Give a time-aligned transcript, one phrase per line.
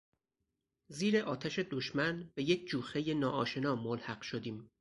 [0.87, 4.69] زیر آتش دشمن به یک جوخهی ناآشنا ملحق شدیم.